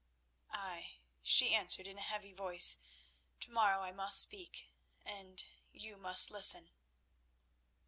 "Ay," 0.49 0.93
she 1.21 1.53
answered 1.53 1.85
in 1.85 1.99
a 1.99 2.01
heavy 2.01 2.33
voice. 2.33 2.79
"To 3.41 3.51
morrow 3.51 3.83
I 3.83 3.91
must 3.91 4.19
speak, 4.19 4.71
and—you 5.05 5.95
must 5.95 6.31
listen." 6.31 6.71